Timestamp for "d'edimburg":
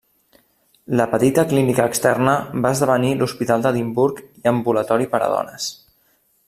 3.67-4.25